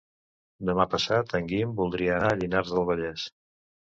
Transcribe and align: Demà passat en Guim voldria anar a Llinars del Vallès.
Demà 0.69 0.85
passat 0.93 1.35
en 1.41 1.51
Guim 1.51 1.75
voldria 1.81 2.15
anar 2.15 2.31
a 2.31 2.39
Llinars 2.39 2.75
del 2.77 2.87
Vallès. 2.91 3.29